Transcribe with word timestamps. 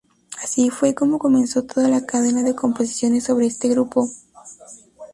Así 0.41 0.71
fue 0.71 0.95
como 0.95 1.19
comenzó 1.19 1.61
toda 1.63 1.87
la 1.87 2.07
cadena 2.07 2.41
de 2.41 2.55
composiciones 2.55 3.25
sobre 3.25 3.45
este 3.45 3.69
grupo. 3.69 4.09